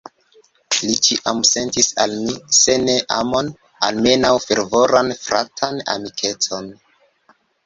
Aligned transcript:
Li 0.77 0.93
ĉiam 1.07 1.41
sentis 1.49 1.89
al 2.05 2.15
mi, 2.21 2.33
se 2.59 2.77
ne 2.87 2.95
amon, 3.17 3.51
almenaŭ 3.89 4.33
fervoran 4.47 5.13
fratan 5.27 5.83
amikecon. 5.95 6.73